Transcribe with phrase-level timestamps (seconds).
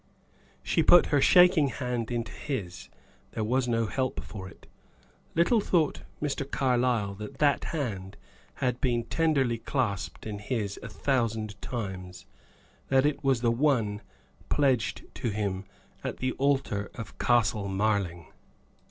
[0.63, 2.89] She put her shaking hand into his;
[3.33, 4.65] there was no help for it.
[5.35, 6.43] Little thought Mr.
[6.49, 8.17] Carlyle that that hand
[8.55, 12.25] had been tenderly clasped in his a thousand times
[12.87, 14.01] that it was the one
[14.49, 15.65] pledged to him
[16.03, 18.25] at the altar of Castle Marling.